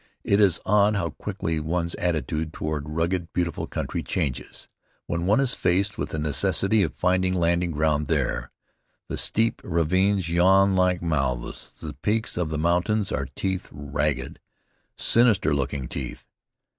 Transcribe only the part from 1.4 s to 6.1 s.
one's attitude toward rugged, beautiful country changes, when one is faced with